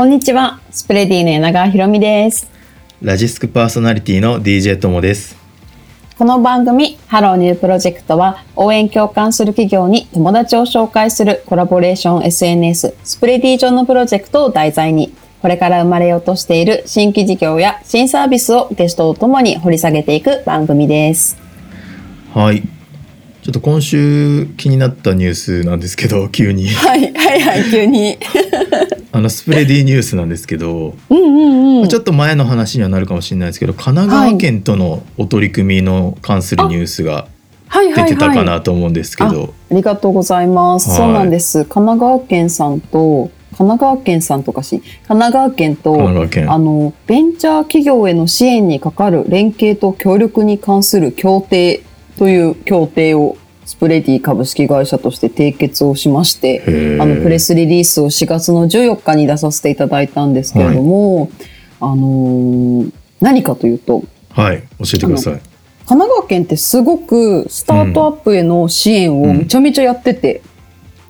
[0.00, 2.50] こんにちは、スプレディの柳川ひろみです。
[3.02, 5.36] ラジスクパーソナリティの DJ ともです。
[6.16, 21.36] この番組、ハローニュープロジェクトは、応援共感する企業に友達を紹介するコラボレーション SNS、スプレディ上のプロジェクトを題材に、これから生まれようとしている新規事業や新サービスをゲストとともに掘り下げていく番組です。
[22.32, 22.62] はい。
[23.42, 26.68] ちょっと今週気になったニュースなんですけど、 急に。
[26.68, 28.18] はい、はい、はい、急に。
[29.12, 31.88] あの、スプレディニュースなんですけど、うんうんうん。
[31.88, 37.28] ちょっと前の話にはなるかもしれないですけど、神奈川県とのお取り組みの関するニュースが
[37.68, 38.44] はいはい出てたかは。
[38.44, 40.90] ないと思うんですけど、ありがとうございます。
[40.90, 41.64] はいそうなんです。
[41.64, 45.94] 神奈川県さんと、神奈川県さんとかし、神奈川県と。
[45.94, 51.82] あの、ベンチャー企業への支援にかかる連携と協力に関する協定
[52.20, 61.30] という協定をスプレディ株式会社として締結をしまして、あの、プレスリリースを4月の14日に出させていただいたんですけれども、
[61.80, 65.32] あのー何かというと、はい、教えてください。
[65.86, 70.42] 神奈川県ってすごくスタートアップへの支援をめちゃめちゃやってて、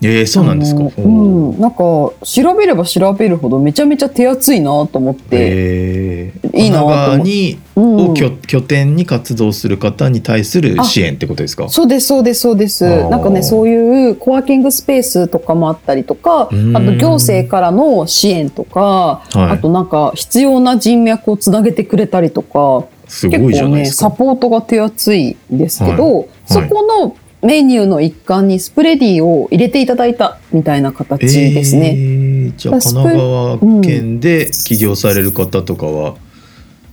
[0.02, 0.82] えー、そうなんですか？
[0.96, 2.14] うん、なんか調
[2.56, 8.10] べれば調べるほどめちゃめちゃ手厚いなと思って、えー、いいなと思に、うん。
[8.10, 11.68] を拠拠点に活動する方に対する支援ってことですか？
[11.68, 13.08] そうですそうですそうです。
[13.10, 19.50] なんかねそういうコワーキングスペースとかもあったりとかあとうん行政からの支援とか、はい。
[19.50, 24.10] あとなんか必要な人脈をつなげてくれたりとかすごいじゃないですか。
[24.10, 26.28] サポートが手厚いんですけど、はい。
[26.46, 31.94] そこのメニューの一環にスプレディを入れていただいたみたいな形ですね。
[31.96, 36.16] えーじゃあ神奈川県で起業される方とかは、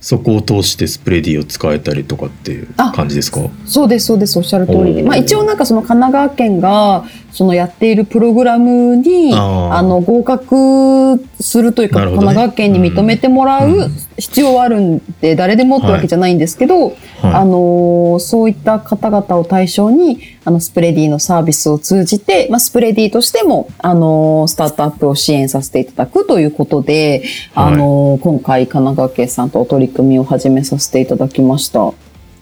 [0.00, 3.40] そこを通してスプレディを使えたりとかっていう感じですか？
[3.66, 12.06] そうですそうですおっしゃる通りで、まあ、一応なんかその神奈川県がそのやっているプログラムにあの合格するというか、ね。
[12.06, 16.94] 神奈川県に認めてもらううん必要はあるんで、誰でもってわけじゃないんですけど、はい。
[17.22, 27.22] あのーそういった方々を対象にあのスプレディのサービスを通じて、まあ、スプレディとしても、あのースタートアップを支援させていただくということで、
[27.54, 31.92] あのー今回神奈川県さんとお取り組みを始めさせていただきました。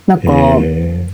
[0.06, 0.30] なんか、
[0.62, 1.08] へ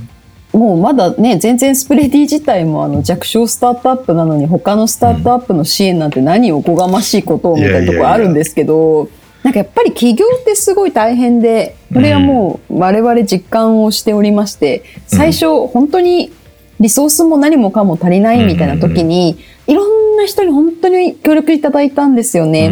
[0.53, 9.09] もうまだね、全然スプレディ自体もあの弱小スタートアップなのに他のスタートアップの支援なんて何をおこがましいことをみたいなところあるんですけど、
[9.43, 16.31] なんかやっぱり起業ってすごい大変で、これはもう我々実感をしておりまして、最初本当に
[16.83, 22.69] リソースも何もかも足りないみたいな時に、いろんな人に本当に協力いただいたんですよね。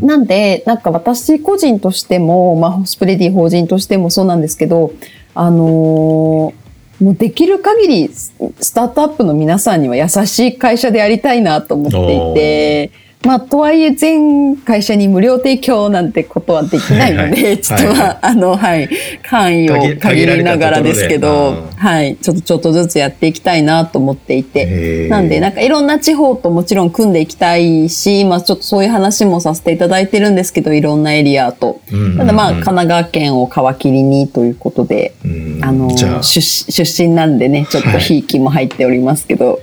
[0.00, 4.92] なんで、なんか私個人としても、まあ、スプレディ法人としてもそうなんですけど、
[5.34, 6.66] あのー
[7.00, 12.90] もうできる限りススタートアップの皆さんには優しい会社でありたいなと思っていて、
[13.24, 17.60] まあ、とはいえ全会社に無料提供なんてことはできないので、はいはい。
[17.60, 18.18] ちょっとは、はい。
[18.22, 18.88] あの、はい、
[19.24, 31.80] 範囲を限限りながらですけどはい、ちょっとちょっとずつやっていきたいなと思っていて、なんで、なんかいろんな地方ともちろん組んでいきたいし、まあちょっとそういう話もさせていただいてるんですけど、いろんなエリアと。
[31.92, 32.18] うんうんうん。
[32.18, 35.60] ただまあ神奈川県を皮切りにということで、うん。
[35.62, 36.22] あの、あ。
[36.22, 39.60] 出出身なんでね、ちょっとひいきも入っておりますけど、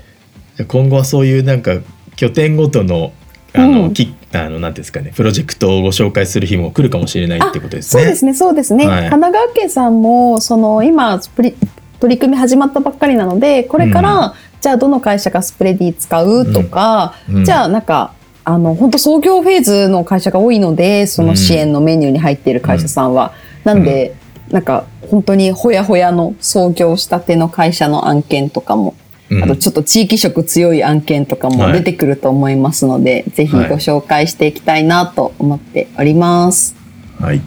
[0.58, 1.78] じゃあ今後はそういうなんか
[2.16, 3.12] 拠点ごとの
[3.56, 8.02] あの、うんきあのなんですかねプロジェクトをご紹介する日も来るかもしれないってことですね。
[8.04, 8.88] そうですね、そうですね。
[8.88, 8.98] はい。
[9.10, 11.56] 神奈川県さんも、その今スプリ、
[12.00, 17.38] 取り組み始まったばっかりなので、これから、じゃあどの会社がスプレディ使うとか、うん。
[17.38, 17.46] うん。
[17.46, 23.34] じゃあなんか、あの、本当創業フェーズの会社が多いので、その支援のメニューに入っている会社さんは。
[23.64, 24.16] なんで、
[24.50, 29.03] なんか、本当にほやほやの創業したての会社の案件とかも、うん
[29.42, 36.76] あとちょっと地域色強い案件とかもはい出てくると思いますので、ぜひご紹介していきたいなと思っております。
[37.20, 37.42] はい。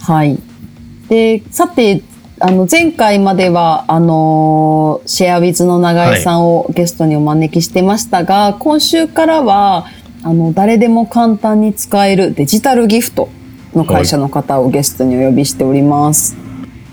[0.00, 0.38] はい。
[1.08, 2.02] で、さて、
[2.40, 9.86] あの、前回までは、あのーシェアウィズの永井さんをゲストにお招きしてましたが、今週からは、
[10.22, 13.28] あの、誰でも簡単に使えるデジタルギフト
[13.74, 16.36] の会社の方をゲストにお呼びしております。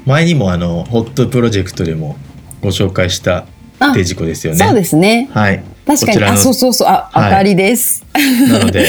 [0.05, 2.15] 前にもあのホットプロジェクトでも
[2.61, 3.47] ご紹介した
[3.79, 4.59] あデジコですよね。
[4.59, 5.29] そうですね。
[5.33, 5.63] はい。
[5.85, 6.23] 確かに。
[6.23, 6.87] あ、そうそうそう。
[6.87, 8.05] あ、はいあかりです。
[8.49, 8.85] なので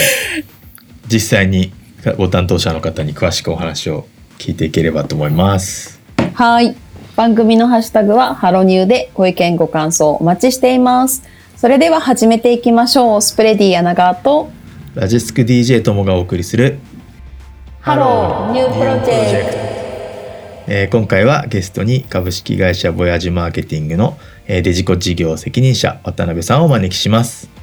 [1.08, 1.72] 実際に
[2.16, 4.06] ご担当者の方に詳しくお話を
[4.38, 6.00] 聞いていければと思います。
[6.34, 6.74] はい。
[7.16, 11.22] 番組のハッシュタグはハロニューでご意見ご感想お待ちしています。
[11.56, 13.22] それでは始めていきましょう。
[13.22, 14.50] スプレディ柳川と
[14.94, 16.78] ラジスク DJ ともがお送りする
[17.80, 19.58] ハローニュープロジェクト。
[20.68, 27.56] えー今回はゲストに株式会社ボヤージュマーケティングの、えーデジコ事業責任者渡辺さんをお招きします。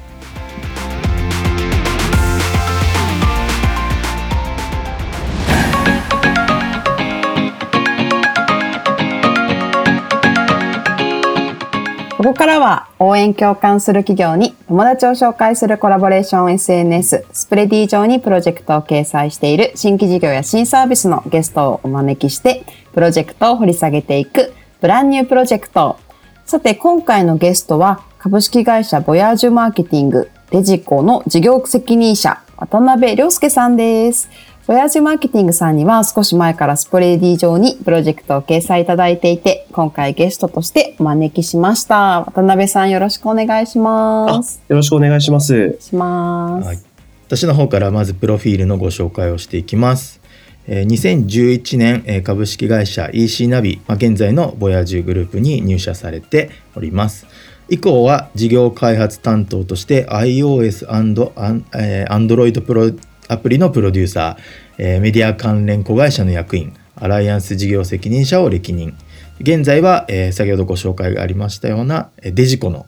[12.24, 22.64] ここからは応援共感する企業に友達を紹介するコラボレーション SNS スプレディ上にプロジェクトを掲載している新規事業や新サービスのゲストをお招きして
[22.94, 25.98] プロジェクトを掘り下げていくブランニュープロジェクト
[26.46, 34.28] さて今回のゲストは株式会社ボヤージュマーケティングデジコの事業責任者渡辺良介さんです。
[34.66, 42.24] ボヤージュマーケティングさんには少し前からスプレディ上にプロジェクトを掲載いただいていて、今回ゲストとしてお招きしました。
[42.26, 44.62] 渡辺さんよろしくお願いします。
[44.68, 45.76] よろしくお願いします。
[45.80, 46.78] します、はい。
[47.26, 50.20] 私の方からまずプロフィールのご紹介をしていきます。
[50.66, 57.26] 2011年株式会社 EC ナビ、現在のボヤージュグループに入社されております。
[57.68, 62.90] 以降は事業開発担当として iOS& Android プロ
[63.28, 68.94] アプリのプロデューサー、メディア関連子会社の役員、アライアンス事業責任者を歴任。
[69.40, 72.86] 現在は、先ほどご紹介がありましたようなデジコの、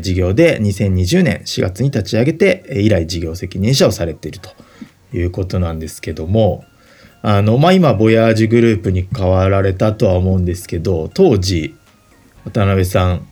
[0.00, 4.50] 事業で2020年4月に立ち上げて、以来事業責任者をされていると
[5.16, 6.64] いうことなんですけども、
[7.22, 11.74] あの、まあ、今、ボヤージュグループに変わられたとは思うんですけど、当時、
[12.44, 13.26] 渡辺さん、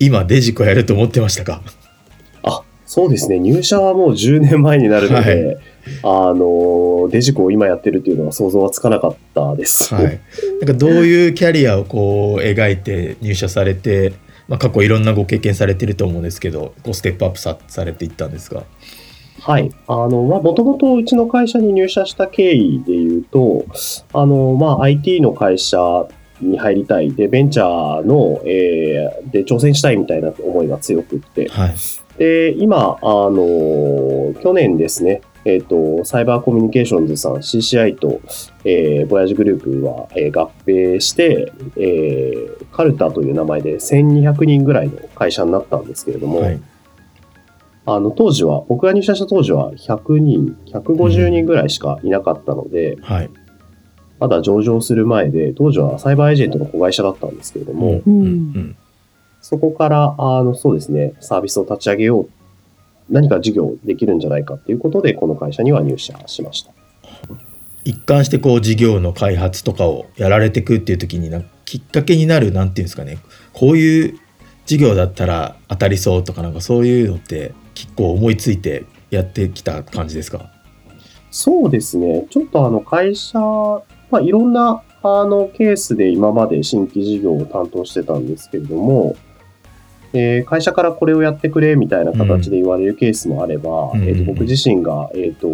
[0.00, 1.62] 今デジコやると思ってましたか？
[2.42, 3.38] あ、そうですね。
[3.38, 5.58] 入社はもう10年前になるので、はい
[6.02, 9.94] あの、デジコを今やってるっていうのは想像はつかなかったです。
[9.94, 10.20] はい。
[10.60, 14.12] なんかどういうキャリアをこう描いて入社されて、
[14.48, 18.64] まあ、過去いろんなご経験されてると思うんですけど、こうステップアップさされていったんですか？
[19.46, 19.72] はい。
[19.86, 23.64] あの、まあ、もともとうちの会社に入社した経緯で言うと、
[24.12, 25.78] あの、まあ、IT の会社
[26.40, 27.12] に入りたい。
[27.12, 31.48] で、ベンチャーの、えー、で、挑戦したいみたいな思いが強くって。
[31.48, 31.74] はい。
[32.18, 38.20] で、今、あの、去年ですね、えっ、ー、と、サイバーコミュニケーションズさん CCI と、
[38.64, 46.60] えー、ボヤージュグループは、えー、合併して、えー、カルタという名前で1200人ぐらいの会社になったんですけれども、はい、
[47.86, 53.30] あの、当時は、僕が入社した当時は100人、150人ぐらいしかいなかったので、うんはい、
[54.18, 58.76] まだ上場する前で、当時はサイバーエージェントの子会社だったんですけれども、うんうん、
[59.40, 62.28] そこから、あの、そうですね、サービスを立ち上げよう
[63.08, 66.72] 何か事業できるんじゃないかっていうことで、この会社には入社しました。
[67.84, 71.30] 一貫してこう事業の開発とかをやられていくっていう時に
[71.64, 73.18] きっかけになるなんていうんですかね
[73.52, 74.18] こういう
[74.66, 80.50] 事業だったら当たりそうとかなんかそういうのって結構思いついてやってきた感じですか？
[81.30, 82.26] そうですね。
[82.30, 89.14] ちょっとあの会社、まあ、いろんなあのケースで今まで新規事業を担当してたんですけれども、
[90.14, 95.48] えー、会社からこれをやってくれみたいな形で言われるケースもあれば、うん、えーと、僕自身が、えーと、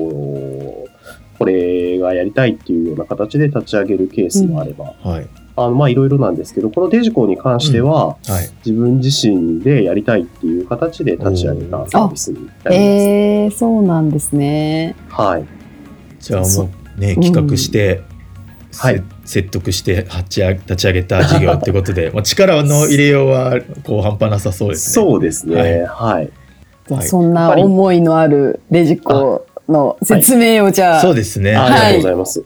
[1.38, 12.72] これがやりたいっていうような形で立ち上げるケースもあれば、うん、はいあのまあいろいろなんですけど、このデジコに関しては、うんはい、自分自身でやりたいっていう形で立ち上げたサービスになります。
[12.72, 14.96] えー、そうなんですね。
[15.08, 15.44] はい。
[16.20, 18.02] じゃあもうね、企画して、
[18.78, 25.04] はい、説得して立ち上げ立ち上げた事業ってことで、 まあ、力の入れようはこう半端なさそうですね。
[25.04, 25.85] そうですね。
[25.87, 26.30] はい。
[26.90, 31.00] はい、そんな思いのあるレジコの説明をじゃあ。
[31.00, 31.54] そうですね。
[31.54, 32.44] ありがとうございます。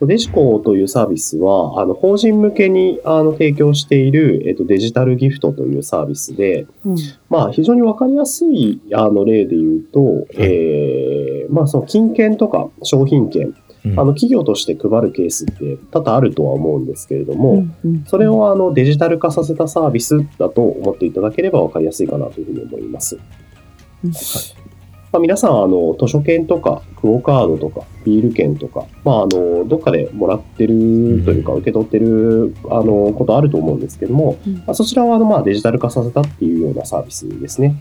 [0.00, 6.96] デジコというサービスは、あの、法人向けに、あの、提供している、えっと、デジタルギフトというサービスで、うん、
[7.28, 13.54] まあ、非常にわかりやすい、あの、例で言うと、はい、えー、まあ、その、金券とか商品券、
[13.96, 17.64] あの企業として配るケースって多々あるとは思うんですけれども、
[18.06, 23.16] それをあのデジタル化させたサービスだと思っていただければ分かりやすいかなというふうに思います。
[23.16, 24.67] はい
[25.10, 37.76] まあ、皆さん、あの、図書券とか、クオカードとか、ビール券とか、まあ、あの、どっかでもらってるというか、受け取ってる、あの、ことあると思うんですけども、うん、まあ、そちらは、あの、まあ、デジタル化させたっていうようなサービスですね。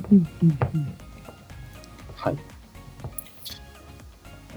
[2.16, 2.38] はい。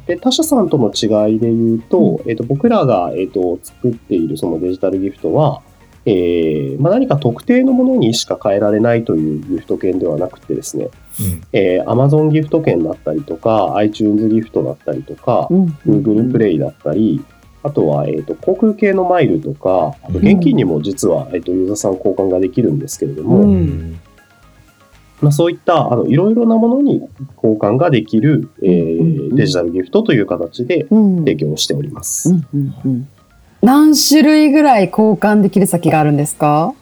[0.06, 5.62] で、他社さんとの違いで言うと、うん、えっ、と、僕らが、えっ、と、作っているそのデジタルギフトは、
[6.06, 10.88] えーまあ、何か特定のものにしか変えられないというギフト券ではなくてですね、
[11.20, 11.42] うん。
[11.52, 17.22] えー、Amazon ギフト券だったりとか、iTunes ギフトだったりとか、うん、Google プレイだったり、
[17.62, 24.00] あとは、えーと、航空系のマイルとか、あと現金にも実は、えーと、ユーザーさん交換ができるんですけれども、うん。
[25.20, 32.34] まあ、そういったあのいろいろなものに交換ができる、えー、デジタルギフトという形で提供しております。
[33.62, 36.74] 何種類ぐらい交換できる先があるんですか？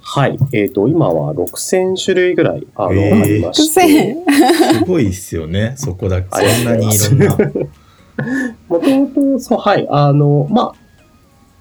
[0.00, 0.38] はい。
[0.52, 4.16] えっ、ー、と、今は6000種類ぐらい、あの、えー、ありまして。
[4.78, 6.28] すごいっすよね、 そこだけ。
[6.30, 7.36] そんなにいろんな。
[8.68, 9.86] もともと、そう、はい。
[9.90, 10.86] あの、まあ、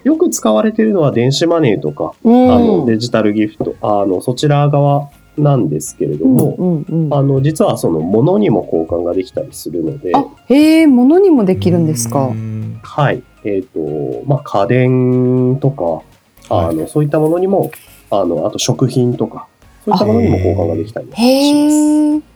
[0.05, 12.27] よく使われているのは電子マネーとか、うんあのデジタルギフト、あのそちら側なんですけれども、うんうんうんあの実はその物にも交換ができたりするので、あ、へえ、物にもできるんですか？
[12.27, 12.33] う。
[12.35, 16.01] んはい、えっ、と、まあ家電とか、
[16.49, 17.71] あの、そういったものにも、
[18.09, 19.47] あの、あと食品とか、
[19.85, 22.35] そういったものにも交換ができたりします。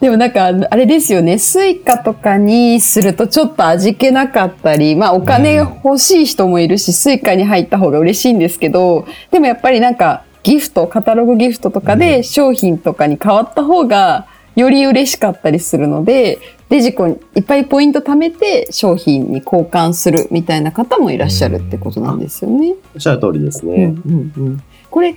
[0.00, 1.38] でもなんか、あれですよね。
[1.38, 22.74] スイカとかにするとちょっと味気なかったり、まあお金欲しい人もいるし、スイカに入った方が嬉しいんですけど、でもやっぱりなんか、ギフト、カタログギフトとかで商品とかに変わった方が、より嬉しかったりするので、デジコにいっぱいポイント貯めて商品に交換するみたいな方もいらっしゃるってことなんですよね。
[22.94, 23.94] おっしゃる通りですね。
[24.06, 25.14] うんうんうんこれ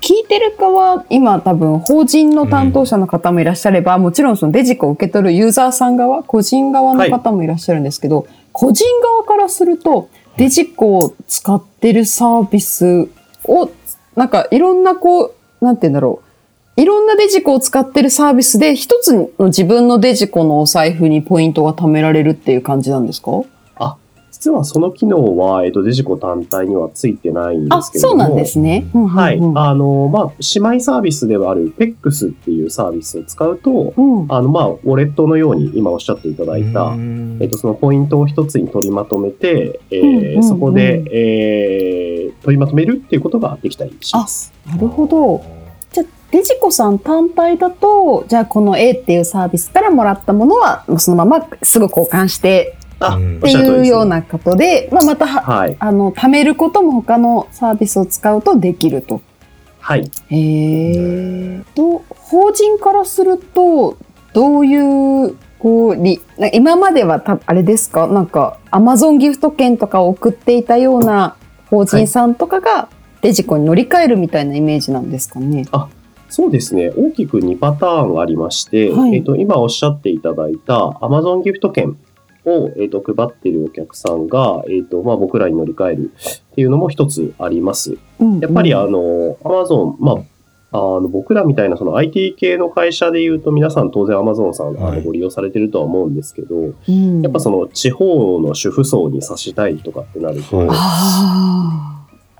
[0.00, 10.08] 聞いてる側今多分法人の担当者の方もいらっしゃれば、もちろんそのデジコを受け取るユーザーさん側個人側の方もいらっしゃるんですけど、個人側からすると
[10.38, 13.08] デジコを使ってるサービス
[13.44, 13.70] を
[14.16, 16.29] なんかいろんなこうなんて言うんだろう
[16.76, 23.42] いろんなデジコを使ってるサービスで一つの自分のデジコのお財布にポイントが貯められるっていう感じなんですか？
[24.32, 28.24] 実はその機能は、えっ、と、デジコ単体にはついてないんであ、すけれども。
[28.24, 28.86] そうなんですね。
[28.94, 29.40] うんうんうんはい。
[29.54, 44.54] あの、まあ、姉妹サービスではある PEX っていうサービスを使うと、うんあの、まあ、ウォレットのように今おっしゃっていただいた、うんえっと、そのポイントを一つに取りまとめて、えーうんうんうんそこで、えー取りまとめるっていうことができたりします。
[44.66, 45.42] なるほど。
[46.30, 55.76] デジコさん単体だと、じゃあこの A っていうサービスからもらったものは、そのまますぐ交換してっていうようなことで、まあ、または、はい。
[55.80, 59.20] あの、貯めることも他のサービスを使うとできると。
[59.80, 60.10] はい。
[60.28, 60.36] へ
[61.56, 61.62] え。
[61.74, 63.96] と、法人からすると、
[64.32, 68.06] どういう、こう、りな今まではた、あれですか？
[68.06, 71.36] なんか、アマゾンギフト券とかを送っていたような
[71.68, 72.88] 法人さんとかが、
[73.20, 75.64] デジコに乗り換えるみたいなイメージなんですかね？
[76.30, 76.92] そうですね。
[76.96, 79.16] 大きく2パターンありまして、はい。
[79.16, 81.96] えっと、今おっしゃっていただいた Amazon ギフト券
[82.46, 86.12] を、えっと、配っているお客さんが、えっと、まあ、僕らに乗り換える
[86.52, 87.98] っていうのも一つあります。
[88.40, 90.16] やっぱりあの、Amazon、まあ、
[90.72, 94.98] あの僕らみたいなその IT 系の会社で言うと皆さん当然 Amazon さんあはい。
[94.98, 97.22] のご利用されてるとは思うんですけど、うん。
[97.22, 100.68] やっぱその地方の主婦層に差したいとかってなると、はい。
[100.70, 101.89] あ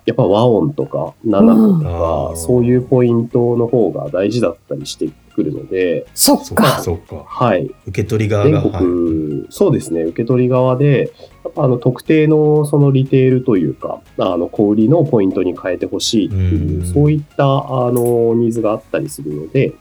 [0.07, 1.83] やっぱ和音とか七子とうん。
[1.83, 6.55] か、そういうポイントの方が大事だったりしてくるので、あ、そっか。
[6.55, 6.83] か。
[6.83, 7.25] そっか。
[7.27, 7.71] はい。
[7.87, 8.71] 受け取り側全がはい。
[8.79, 11.13] 国、そうですね、受け取り側で、
[11.45, 16.87] やっぱあの特定のそのリテールというか、あの小売りのポイントに変えてほしいっていう、うん。
[16.87, 19.73] そういったあのニーズがあったりするので、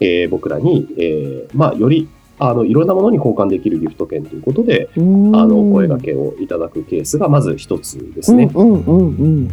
[0.00, 5.00] えー僕らに、えーまあ、よりあのいろんなものに交換できるギフト券ということで、ああ
[5.46, 8.50] のお声掛けをいただくケースがまず一つですね。
[8.54, 9.50] うんうんうんうん。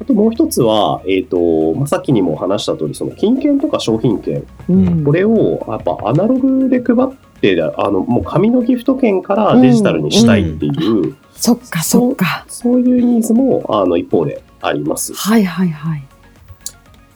[0.00, 10.70] あともう一つは、えっ、と、まあ、さっきにも話した通り、その金券とか商品券、うんこれをやっぱアナログで配って、あの、もう紙のギフト券からデジタルにしたいってい
[11.10, 12.46] う、そっかそっか。
[12.48, 15.12] そういうニーズも、あの、一方であります。
[15.14, 16.09] はいはいはい。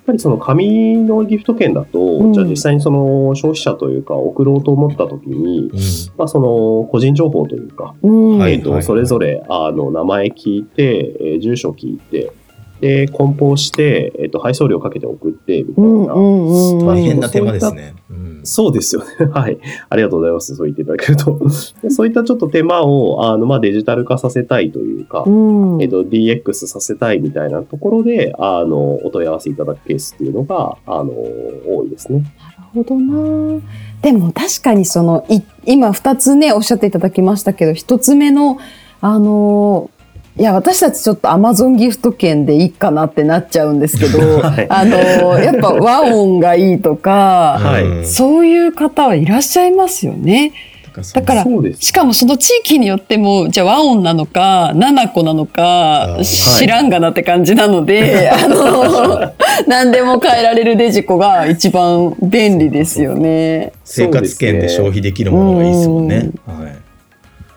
[0.04, 2.32] ぱりその紙のギフト券だと、うん。
[2.32, 5.78] じゃあ実際にその消費者というか送ろうと思った時に、うん。
[6.16, 8.38] まあその個人情報というか、うん。
[8.38, 12.32] はいえっと、それぞれ、あの、名前聞いて、えー住所聞いて、
[12.80, 16.14] で、梱包して、えっと、配送料かけて送って、みたいな。
[16.14, 17.94] 大変な手間ですね。
[18.10, 19.26] うんそうですよね。
[19.32, 19.58] はい。
[19.88, 20.54] ありがとうございます。
[20.54, 21.40] そう言っていただけると。
[21.82, 25.30] で そういったちょっと手間を、あの、まあ、デジタル化させたいというか、う
[25.78, 25.82] ん。
[25.82, 32.20] えっと、DX させたいみたいなところで、あの、お問い合わせいただくケースっていうのが、あの、多いですね。
[32.74, 33.60] なるほどな。
[34.02, 38.58] でも確かにその、い今二つね、おっしゃっていただきましたけど、一つ目の、
[39.00, 39.93] あのー
[40.36, 50.52] いや、私たちちょっとアマゾンギフト券でいいかなってなっちゃうんですけど、 はいあのーやっぱ和音がいいとか、はいうんそういう方はいらっしゃいますよね。
[51.12, 51.80] だからそうです。
[51.86, 59.32] しかもその地域によっても、じゃあ和音なのか、七子なのか知らんがなって感じなので、 あの、
[59.66, 63.72] 何でも変えられるデジコが一番便利ですよね。
[63.84, 66.30] 生活圏で消費できるものがいいですもんね。
[66.46, 66.83] はい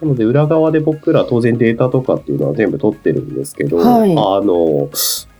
[0.02, 4.90] なので、裏側で僕ら当然データとかっていうのは全部取ってるんですけど、はいあの、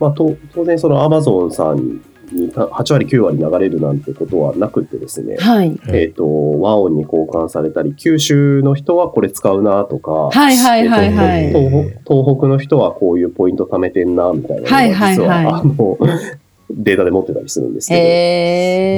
[0.00, 2.00] まあ、と当然その Amazon さん
[2.32, 5.78] に8割9割流れるなんてことはなくてですね、はい。
[5.88, 11.44] えっ、と、和音に交換されたり、九州の人はこれ使うなとか、はいはいはいはい。
[11.44, 15.98] えーと東北の人はこういうポイント貯めてんな、みたいなのがはいはい実は、はいあの、
[16.70, 18.08] データで持ってたりするんですけど、へー。
[18.08, 18.97] そうですね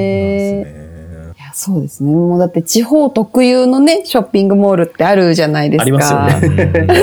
[1.63, 2.11] そうですね。
[2.11, 5.83] もうだって地方特有のね、ショッピングモールってあるじゃないですか。
[5.83, 6.93] ありますよね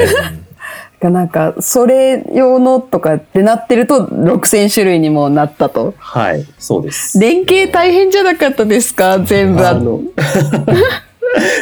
[1.11, 5.95] なんか、それ用のとかってなってると6000種類にもなったと。
[5.97, 7.21] はい、そうです。
[7.21, 9.21] 連携大変じゃなかったですか？
[9.21, 10.01] 全部ああの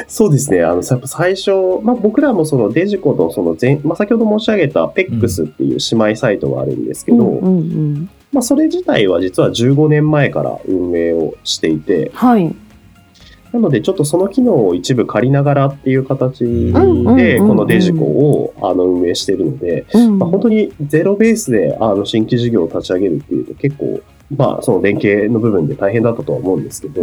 [0.08, 0.62] そうですね。
[0.62, 1.50] あの、やっぱ最初、
[1.82, 8.10] まあ、僕らもそのデジコのその前、まあ、先ほど申し上げた PEX っていう姉妹サイトがあるんですけど、うんうんうん。
[8.32, 12.54] まあ、それ自体は実は15年前から運営をしていて、はい。
[13.52, 16.72] なのでちょっとその機能を一部借りながらっていう形で、
[17.38, 24.00] このデジコをあの運営しているので、うんまあ、本当にゼロベースであの新規事業を立ち上げるっていうと結構、
[24.36, 27.02] まあ、その連携の部分で大変だったとは思うんですけど。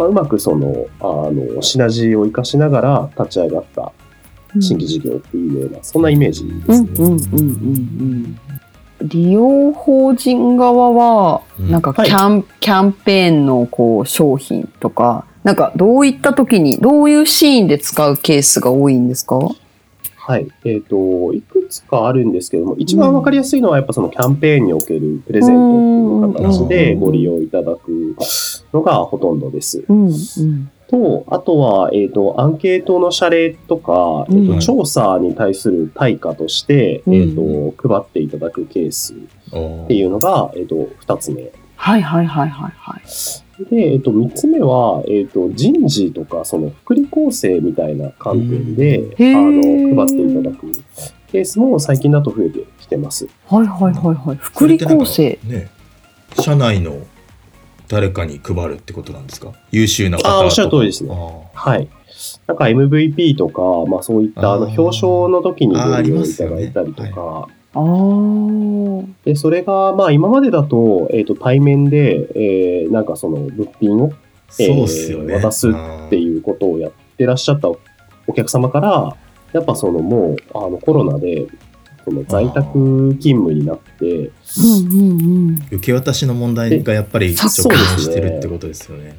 [0.00, 3.92] まあ、うまくその、あの、シナジーを活かしながら立ち上がった
[4.58, 6.88] 新規事業っていうような、そんなイメージですね。
[9.02, 19.38] 利用法人側は、うんなんかキはいャン、キャンペーンのこう商品とか、なんかどういった時に、どういうシーンで使うケースが多いんですか？
[20.16, 20.48] はい。
[20.64, 28.14] えっ、と、いくつかあるんですけども、一番わかりやすいのはやっぱそのキャンペーンにおけるプレゼントっていう形でご利用いただく
[28.72, 29.82] のがほとんどです。
[29.88, 30.70] うんうん。
[30.90, 41.52] と、あとは、えっ、と、アンケートの謝礼とか、えっ、うんと、調査に対する対価として、うんえっ、と、配っていただくケースっていうのが、えっ、と、二つ目。
[41.76, 43.74] はいはいはいはいはい。
[43.74, 50.72] で、えっと、三つ目は、えっと、人事とか、その、福利厚生みたいな観点で、うんあの、配っていただく
[51.30, 53.28] ケースも最近だと増えてきてます。
[53.48, 54.36] はいはいはいはい。
[54.36, 55.38] 福利厚生。
[55.44, 55.70] ね
[56.38, 56.96] 社内の
[57.90, 59.52] 誰かに配るってことなんですか？
[59.72, 60.28] 優秀な方と。
[60.28, 61.10] かあーおっしゃる通りですね。
[61.12, 61.88] あはい。
[62.46, 69.04] なんか MVP とか、まあそういった、あの、表彰の時にご利用いただいたりとか、ああ。
[69.24, 74.12] で、それが、まあ今までだと、えっ、と、対面で、えー、なんかその、物品をー
[74.50, 75.72] そうっすよね、えー渡すっ
[76.10, 77.78] ていうことをやってらっしゃったお
[78.34, 79.16] 客様から、
[79.52, 81.46] やっぱそのもう、あのコロナで、
[82.04, 84.30] その在宅勤務になって、うん
[84.88, 85.66] うんうん。
[85.70, 89.14] 受け渡しの問題がやっぱりそ直面してるってことですよね。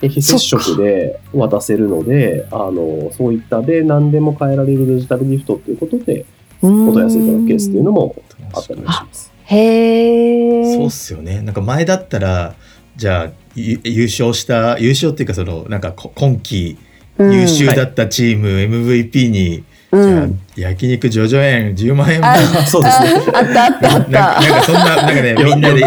[0.00, 6.24] で非接触で渡せるので、あの、そういったで何でも変えられるデジタルギフトっていうことで、
[6.62, 8.16] お問い合わせいただくケースっていうのも
[8.54, 9.32] あったりもします。
[9.44, 10.74] へえ。
[10.74, 11.42] そうっすよね。
[11.42, 12.54] なんか前だったら、
[12.96, 16.76] じゃあゆ優勝した優勝っていうかそのなんかこ今季
[17.18, 20.40] うん優秀だったチーム MVP に、うん。
[20.54, 23.10] じゃあ焼肉ジョジョ園10万円分あ そうですね。
[23.32, 24.10] あったあったあなった。
[24.10, 25.84] なんかそんななんかねみんなで。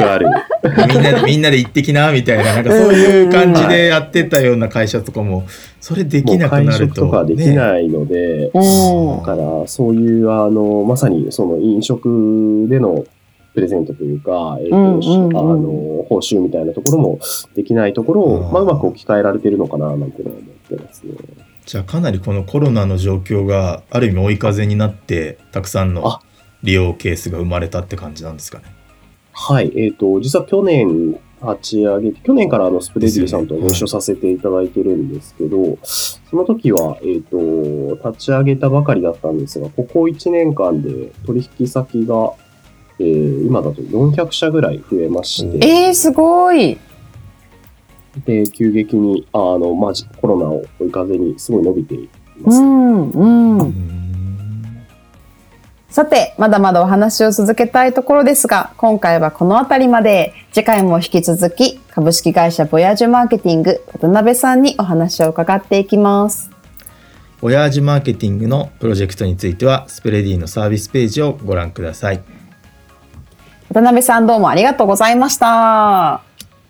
[0.64, 5.44] みんなでみんなで行ってきなみたいななんかそういう感じでやってたような会社とかも
[5.84, 13.04] それできなく会なると食とかできねないので、うんだから、そういう、あの、まさに、その飲食での
[13.54, 17.20] プレゼントというか、えっ、と、うんうんうんあの、報酬みたいなところも
[17.54, 20.36] できないところを、まあ、うまく置き換えられてるのかな、なんて思っ
[20.70, 21.14] てますね。
[21.66, 26.22] じゃあかなりこのコロナの状況がある意味追い風になってたくさんのあ
[26.64, 28.66] 利用ケースが生まれたって感じなんですかね。
[29.34, 29.72] はい。
[29.76, 42.34] えっ、と、実は去年立ち上げて、去年からあのスプレディさんとご一緒させていただいてるんですけど、その時は、えっ、と、立ち上げたばかりだったんですが、ここ1年間で取引先が、
[43.00, 46.78] えー今だと400社ぐらい増えまして、えー、すごい。
[48.26, 52.10] で、急激に、あの、まじ、コロナを追い風にすごい伸びてい
[52.42, 52.60] ます。
[52.60, 53.58] うんうん。
[53.60, 54.04] うん
[55.94, 66.50] さて、まだまだお話を続けたいところですが、今回はこの辺りまで、次回も引き続き、株式会社ボヤージュマーケティング、渡辺さんにお話を伺っていきます。
[67.42, 72.24] ボヤージュマーケティングのプロジェクトについてはスプレディのサービスページをご覧ください。
[73.70, 76.14] 渡辺さんどうもありがとうございました。
[76.14, 76.22] あ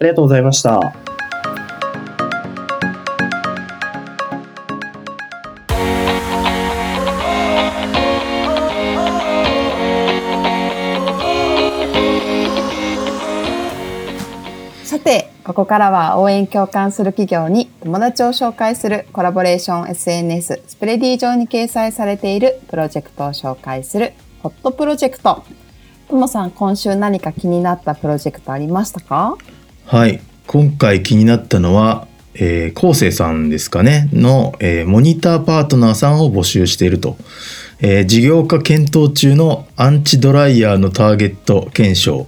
[0.02, 1.03] りがとうございました。
[15.44, 25.44] ここからは応援共感する企業に友達を紹介するコラボレーション SNS スプレディ上に掲載されているプロジェクトを紹介するホットプロジェクト。
[26.08, 29.36] ともさん、今週何か気になったプロジェクトありましたか？
[29.86, 30.22] はい。
[30.48, 37.18] 今回気になったのは、えー、昴生さんですかね、の、えーモニターパートナーさんを募集していると。
[37.82, 42.28] えー事業化検討中のアンチドライヤーのターゲット検証。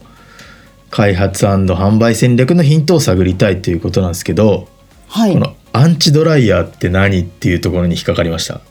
[0.96, 4.70] 開発販売戦略のヒントを探りたいということなんですけど、
[5.10, 5.40] はいこ。
[5.40, 8.62] のアンチドライヤーって何っていうところに引っかかりました？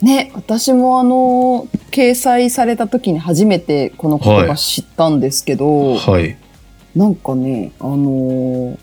[0.00, 6.36] ね、私もあの、掲載された時に初めてこの言葉知ったんですけど、はい。
[6.94, 8.78] なんかね、あのー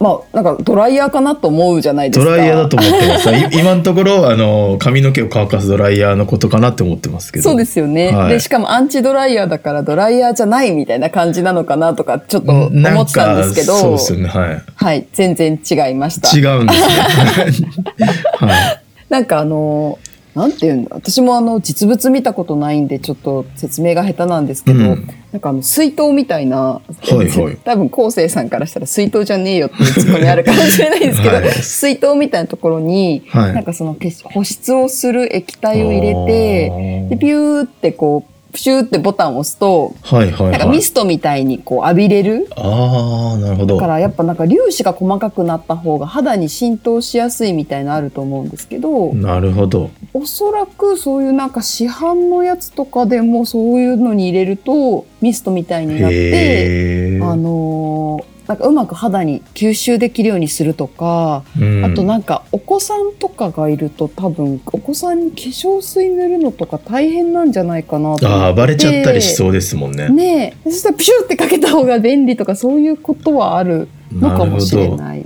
[0.00, 2.30] まあなんかドライヤーかなと思うじゃないですか。
[2.30, 3.30] ドライヤーだと思ってます。
[3.30, 7.50] い 今のところあの髪の毛を乾かすドライヤーのことかなって思ってますけど。
[7.50, 8.30] そうですよね、はい。
[8.30, 13.74] でしかもアンチドライヤーだからドライヤーじゃないみたいな感じなのかなとかちょっと思ってたんですけど。
[13.74, 14.28] そうですよね。
[14.28, 14.62] はい。
[14.74, 15.06] はい。
[15.12, 16.34] 全然違いました。
[16.34, 17.68] 違うんですね。
[18.40, 18.82] はい。
[19.10, 19.98] なんかあの
[20.34, 20.90] なんていうんだ？
[20.94, 25.08] 私もあの実物見たことないんでちょっと説明が下手なんですけど、うん。
[25.32, 27.56] なんかあの水筒みたいな、いはい。
[27.64, 31.50] 多分昴生さんからしたら水筒じゃねえよっていうツッコミあるかもしれないですけど、はい。
[31.52, 33.54] 水筒みたいなところに、はい。
[33.54, 42.48] なんかその保湿をする液体を入れてでピューってこうプシューってボタンを押すとはいはいなんかはいミストみたいにこう浴びれる。
[42.56, 43.76] ああなるほど。
[43.76, 49.90] だからやっぱなんか粒子が細かくなった方が肌に浸透しやすいみたいなのあると思うんですけど、なるほど。
[50.12, 61.84] おそらくそういうなんか市販のやつとかでもそういうのに入れるとミストみたいになって、あのーなんかうまく肌に吸収できるようにするとか、うん。
[61.84, 68.26] あとなんかお子さんとかがいると多分お子さんに化粧水塗るのとか大変なんじゃないかなと思って。
[68.26, 70.08] ああバレちゃったりしそうですもんね。
[70.08, 70.70] ねえ。
[70.70, 75.20] そしたらプシューってかけた方が便利とかそういうことはあるのかもしれない。
[75.20, 75.24] っ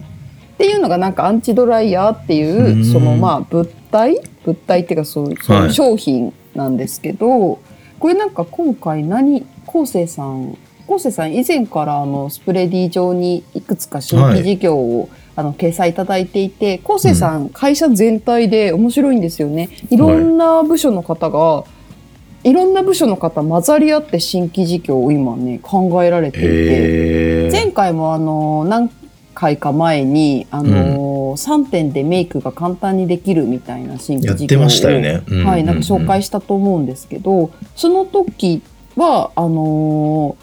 [0.58, 2.84] ていうのがなんかアンチドライヤーっていううん。
[2.84, 4.20] そのまあ物体？
[4.44, 7.58] 物体っていうかそうそうはいいう商品なんですけど、
[7.98, 19.68] これなんか今回何昴生さん昴生さん以前からあのスプレディ上にいくつか新規事業を、あの掲載いただいていて昴生さん、会社全体で面白いんですよね。
[19.90, 19.96] い。
[19.96, 21.64] ろんな部署の方が、
[22.44, 28.90] いろんな部署の方混ざり合って新規事業を今ね考えられていて前回もあの何
[29.34, 35.22] 回か前にあの、3点でメイクが簡単にできるみたいな新規事業をやってましたよね。
[35.26, 35.34] うん。
[35.34, 35.76] うんうんはい、なん。
[35.76, 38.62] か紹介したと思うんですけどその時
[38.96, 40.36] はあの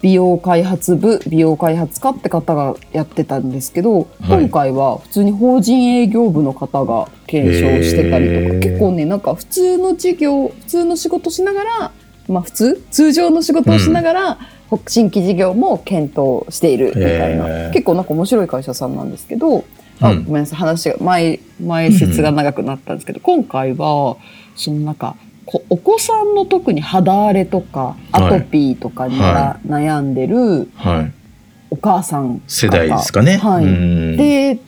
[0.00, 11.92] 美容開発部美容開発課って方がやってたんですけど、今回は普通に法人営業部の方が検証してたりとか結構ねなんか普通の事業普通の仕事しながら
[12.28, 17.72] まあ普通通常の仕事をしながら、ほ新規事業も検討しているみたいへなー。
[17.72, 19.64] 結構なんか面白い会社さんなんですけど、
[20.00, 20.24] あうん。
[20.24, 24.16] ごめんなさい話が前前説が長くなったんですけど、今回は
[24.56, 31.12] そのなんかこお子さんの特に肌荒れとかアトピーとかに悩んでるはい。
[31.70, 33.36] お母さん方世代ですかね。
[33.36, 33.64] はい。
[33.64, 34.16] うん。
[34.16, 34.58] で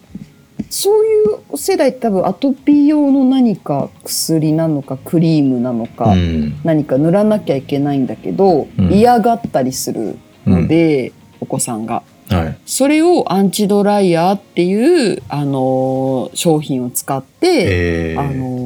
[0.71, 6.61] そういう世代って多分アトピー用の何か薬なのかクリームなのか、うん。
[6.65, 8.93] 何か塗らなきゃいけないんだけど、うん。
[8.93, 12.03] 嫌がったりするので、お子さんが。
[12.31, 12.59] はい。
[12.67, 18.66] それをアンチドライヤーっていう、あのー商品を使って、えあのー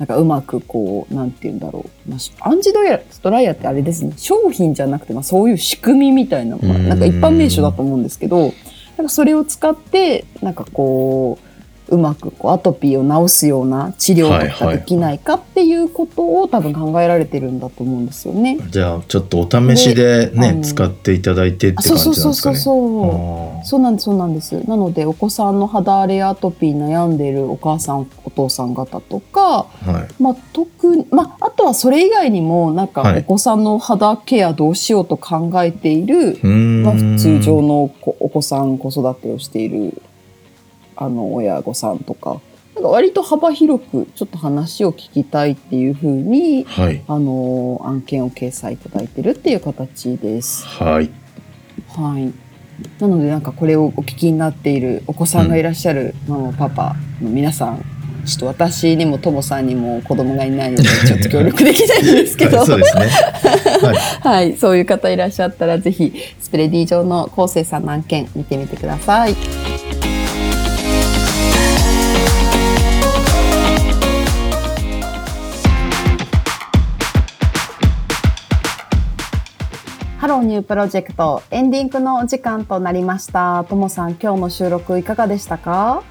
[0.00, 2.10] なんかうまくこう、なんて言うんだろう。
[2.10, 8.54] まあ、アンチドライヤードライヤーってあれですね、商品じゃなくて、まあそういう仕組みみたいなのが、うんなんか一般名称だと思うんですけど、
[8.96, 11.49] なんかそれを使って、なんかこう、
[11.90, 18.58] うまくこうアトピーを治すような治療とかできないかっていうことを多分考えられてるんだと思うんですよね。
[18.70, 23.66] じゃあちょっとお試しでね使っていただいてってあ感じそうそうそうそうなんですかねそう。
[23.66, 24.68] そうなんです、そうなんです。
[24.68, 40.00] なので、お子さんの肌荒れやアトピー悩んでいるお母さん、お父さん方とか、はいまあ、特に、まあ、あとはそれ以外にも、なんか、はいお子さんの肌ケアどうしようと考えている、うーんまあ、普通常の子お子さん、子育てをしている、
[41.00, 42.40] あの、親御さんとか、
[42.74, 47.02] なんか割と幅広く、ちょっと話を聞きたいっていうふうに、はい。
[47.08, 50.64] あの、案件を掲載いただいてるっていう形です。
[50.66, 51.10] はい。
[51.88, 52.32] はい。
[53.00, 57.84] なのでなんかこれをお聞きになっているお子さんがいらっしゃるママ、パパの皆さん、
[58.24, 63.06] ちょっと私にもともさんにも子供がいないのでちょっと協力できないんですけど、 はいそうですね。
[63.82, 63.96] はい。
[64.20, 69.89] はい、そういう方いらっしゃったらぜひスプレディ上の昴生さんの案件見てみてください。
[80.30, 83.64] ローニュープロジェクトエンディングのお時間となりました。
[83.68, 86.04] ともさん、今日の収録いかがでしたか？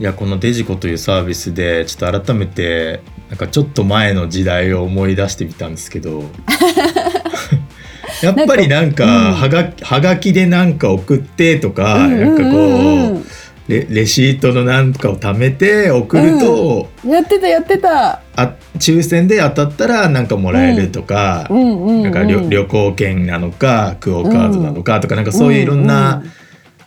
[0.00, 6.24] いやこのデジコというサービスでちょっと改めてなんかちょっと前の時代を思い出してみたんですけど。
[8.24, 13.22] やっぱりなんかなんかはがはがきでなんか送ってとか、なんかこう
[13.66, 17.10] レレシートのなんかを貯めて送ると、うん。
[17.10, 18.20] やってたやってた。
[18.36, 22.12] あ抽選で当たったらなんかもらえるとか、うん。
[22.12, 26.22] か旅旅行券なのかクオカードなのかとか、なんかそういういろんな、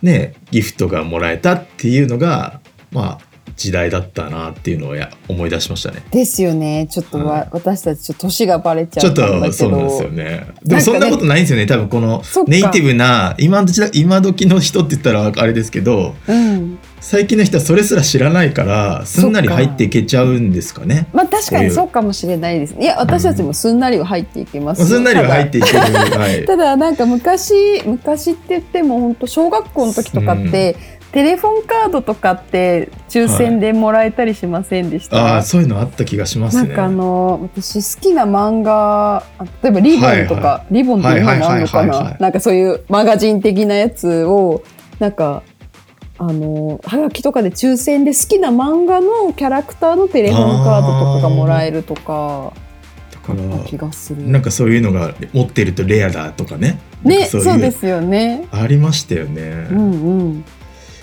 [0.02, 2.62] ねギフトがもらえたっていうのが
[2.92, 3.27] まあ
[3.58, 6.04] 時代だったなっていうのをや思い出しましたね。
[6.12, 6.88] ですよね。
[6.90, 9.52] ちょっとわ、はい私たち年がバレちちょっゃったんだけど。
[9.52, 10.48] とそうなんですよね。
[10.64, 11.66] でもそんなことないんですよね。
[11.66, 16.78] 多分このネイティブな今の時代今時の人って言ったらあれですけど、うん。
[17.00, 21.08] 最近の人はそれすら知らないからすんなり入っていけちゃうんですかね。
[21.14, 22.76] まあ確かにそうかもしれないです。
[22.80, 24.88] いや、私たちもすんなりは入っていけますよ。
[24.88, 25.80] すんなりは入っていける。
[25.80, 26.46] はい。
[26.46, 30.76] ただただなんか昔昔って言っても本当小学校の時とかって、
[31.12, 36.68] テレフォンカードとかって抽選でもらえたりしませんでした、ああそういうのあった気がしますね。
[36.68, 44.64] なんかあの私好きな漫画あ例えばリボンとか、はいはリボンって今もあるのかはいはいはいはいはなんかそういうマガジン的なやつを
[45.00, 45.44] なんか
[46.20, 52.54] あのはがきとかで抽選で好きな漫画のキャラクターのテレフォンカードとかがもらえるとか
[53.12, 54.24] だかあった気がする。
[54.24, 56.80] らなんかそういうのが持ってるとレアだとかね？
[57.04, 58.48] ねそうですよね。
[58.52, 59.68] ありましたよね。
[59.72, 60.46] うんうん。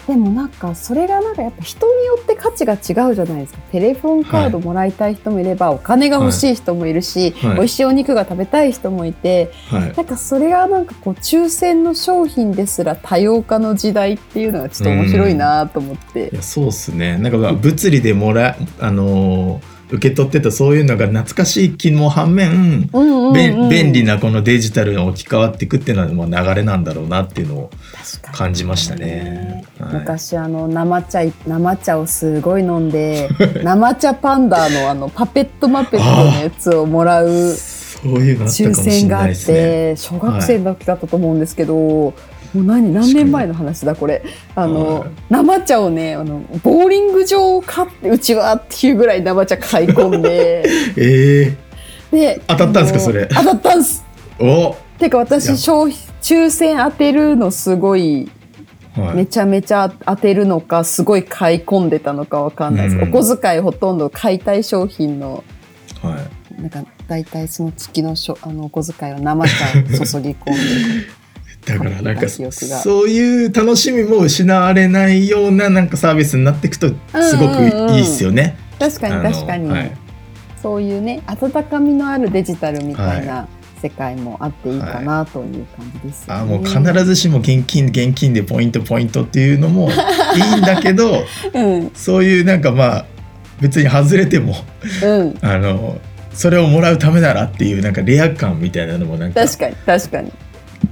[0.06, 3.60] でもなんかそれがなんかやっぱ人によって価値が違うじゃないですか。
[3.72, 9.92] テレフォンカードもらいたい人もいれば、お金が欲しい人もいるし、はい美味しいお肉が食べたい人もいて、はい。
[9.96, 16.36] なんかそれがなんかこう抽選の商品ですら多様化の時代っていうのがちょっと面白いなと思ってい。
[16.36, 27.70] やそうっすねなんかまあ物理でもらあのー受け取ってたそういうのが懐かしい気も反面、うんうん便利なこのデジタルに置き換わっていくっていうのはもう流れなんだろうなっていうのを
[28.32, 29.64] 感じましたね。
[29.78, 33.28] はい昔あの生茶い生茶をすごい飲んで
[33.64, 37.28] 生茶パンダのあのパペットマペットのやつをもらう
[38.04, 39.34] そういうのあったか抽選があっ。
[39.34, 42.14] て小学生の時だったと思うんですけど、
[42.54, 44.22] もう何何年前の話だこれ。
[44.54, 50.64] あの、はい生茶をねあのボーリング場を買ってうちはっていうぐらい生茶買い込んで。
[50.96, 51.56] え
[52.12, 53.26] で当たったんですかそれ。
[53.26, 54.04] 当たったんす。
[54.38, 54.76] ー、お。
[54.98, 58.30] てか私消費抽選当てるのすごい
[58.96, 63.08] はい、めちゃめちゃ当てるのかすごい買い込んでたのかわかんないです、うん。
[63.08, 65.42] お小遣いほとんど買いたい商品の
[66.00, 66.16] は
[66.58, 66.62] い。
[66.62, 70.30] なんか大体その月のしょあのお小遣いは生茶を注ぎ込んで
[71.66, 78.56] だからなんかそういう楽しみも失われないようななんかサービスになっていくとすごくいいっすよね。
[78.78, 79.96] 確かに確かに、はい。
[80.60, 83.48] そういうね温かみのあるデジタルみたいな
[83.80, 86.40] 世界もあっていいかなという感じですよね。
[86.40, 91.24] あもう必ずしも現金現金でポイントポイントっていうのもいいんだけど
[91.54, 91.90] うん。
[91.94, 93.06] そういうなんかまあ
[93.60, 94.54] 別に外れても
[95.02, 95.38] うん。
[95.40, 95.98] あの
[96.34, 99.40] それをもらうためならっていうなんかレア感みたいなのもなんか。
[99.40, 100.32] 確かに確かに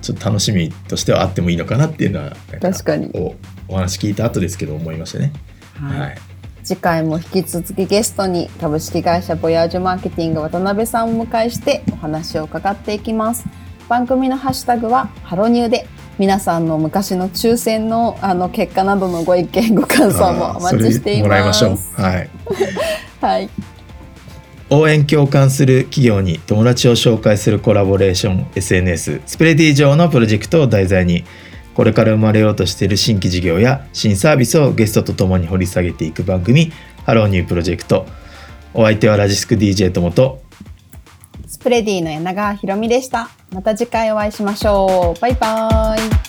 [0.01, 3.11] ちょっと楽しみとしてはあってもいいのかなっていうのは確かに。
[3.15, 3.35] お
[3.69, 5.33] お話聞いた後ですけど思いましたね。
[5.75, 6.19] はい、はい、
[6.63, 13.45] 次回も引き続きゲストに株式会社ボヤージュマーケティング渡辺さんをお迎えしてお話を伺っていきます。
[13.89, 15.87] 番組のハッシュタグはハロニューで
[16.19, 21.71] 皆さんの昔の抽選のあの結果などのご意見ご感想もお待ちしていそれもらいましょう。
[21.71, 22.01] ます。
[22.01, 22.31] はい。
[23.21, 23.51] はい、
[24.75, 31.25] 応援共感する企業に友達を紹介するコラボレーション SNS スプレディ上のプロジェクトを題材に
[31.75, 36.73] これから生まれようとしている新規事業や新サービスをゲストとともに掘り下げていく番組
[37.05, 38.07] ハローニュープロジェクト
[38.73, 40.41] お相手はラジスク DJ ともと
[41.47, 43.29] スプレディの柳川ひろみでした。
[43.53, 45.21] また次回お会いしましょう。
[45.21, 46.22] バイバーイ。